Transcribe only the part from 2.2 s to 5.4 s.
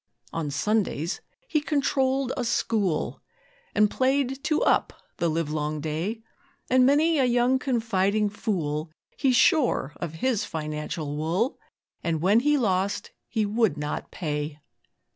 a 'school', And played 'two up' the